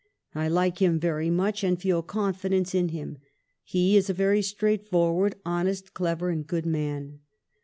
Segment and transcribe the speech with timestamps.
[0.33, 3.19] I like him very much and feel confidence in him.
[3.63, 7.19] He is a very straightforward, honest, clever, and good man."